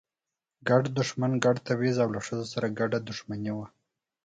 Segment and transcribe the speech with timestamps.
[0.69, 3.67] ګډ دښمن، ګډ تبعیض او له ښځو سره ګډه دښمني وه.